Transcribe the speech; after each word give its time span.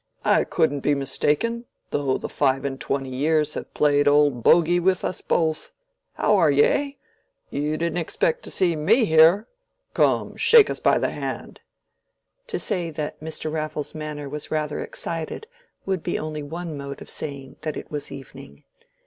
I 0.25 0.45
couldn't 0.45 0.79
be 0.79 0.95
mistaken, 0.95 1.65
though 1.91 2.17
the 2.17 2.27
five 2.27 2.65
and 2.65 2.81
twenty 2.81 3.11
years 3.11 3.53
have 3.53 3.71
played 3.75 4.07
old 4.07 4.41
Boguy 4.43 4.79
with 4.79 5.05
us 5.05 5.21
both! 5.21 5.73
How 6.13 6.37
are 6.37 6.49
you, 6.49 6.63
eh? 6.63 6.91
you 7.51 7.77
didn't 7.77 7.99
expect 7.99 8.41
to 8.45 8.49
see 8.49 8.75
me 8.75 9.05
here. 9.05 9.47
Come, 9.93 10.37
shake 10.37 10.71
us 10.71 10.79
by 10.79 10.97
the 10.97 11.11
hand." 11.11 11.61
To 12.47 12.57
say 12.57 12.89
that 12.89 13.19
Mr. 13.21 13.51
Raffles' 13.51 13.93
manner 13.93 14.27
was 14.27 14.49
rather 14.49 14.79
excited 14.79 15.45
would 15.85 16.01
be 16.01 16.17
only 16.17 16.41
one 16.41 16.75
mode 16.75 17.03
of 17.03 17.07
saying 17.07 17.57
that 17.61 17.77
it 17.77 17.91
was 17.91 18.11
evening. 18.11 18.63